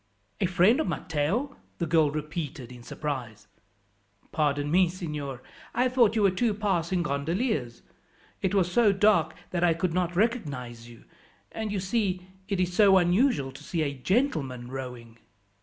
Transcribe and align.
"A 0.39 0.47
friend 0.47 0.79
of 0.79 0.87
Matteo!" 0.87 1.57
the 1.77 1.85
girl 1.85 2.09
repeated 2.09 2.71
in 2.71 2.81
surprise. 2.81 3.47
"Pardon 4.31 4.71
me, 4.71 4.89
signor, 4.89 5.43
I 5.75 5.89
thought 5.89 6.15
you 6.15 6.23
were 6.23 6.31
two 6.31 6.55
passing 6.55 7.03
gondoliers. 7.03 7.83
It 8.41 8.55
was 8.55 8.71
so 8.71 8.93
dark 8.93 9.35
that 9.51 9.63
I 9.63 9.75
could 9.75 9.93
not 9.93 10.15
recognize 10.15 10.89
you; 10.89 11.03
and, 11.51 11.71
you 11.71 11.79
see, 11.79 12.25
it 12.47 12.59
is 12.59 12.73
so 12.73 12.97
unusual 12.97 13.51
to 13.51 13.63
see 13.63 13.83
a 13.83 13.93
gentleman 13.93 14.71
rowing." 14.71 15.19